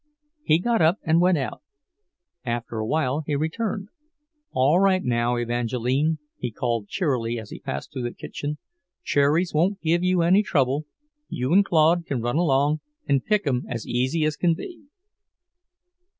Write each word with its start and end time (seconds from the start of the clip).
He 0.41 0.57
got 0.57 0.81
up 0.81 0.97
and 1.03 1.21
went 1.21 1.37
out. 1.37 1.61
After 2.43 2.79
a 2.79 2.87
while 2.87 3.21
he 3.27 3.35
returned. 3.35 3.89
"All 4.51 4.79
right 4.79 5.03
now, 5.03 5.35
Evangeline," 5.35 6.17
he 6.39 6.49
called 6.49 6.87
cheerily 6.87 7.37
as 7.37 7.51
he 7.51 7.59
passed 7.59 7.93
through 7.93 8.09
the 8.09 8.11
kitchen. 8.11 8.57
"Cherries 9.03 9.53
won't 9.53 9.79
give 9.79 10.03
you 10.03 10.23
any 10.23 10.41
trouble. 10.41 10.87
You 11.29 11.53
and 11.53 11.63
Claude 11.63 12.07
can 12.07 12.19
run 12.19 12.37
along 12.37 12.79
and 13.07 13.23
pick 13.23 13.45
'em 13.45 13.65
as 13.69 13.85
easy 13.85 14.23
as 14.23 14.37
can 14.37 14.55
be." 14.55 14.85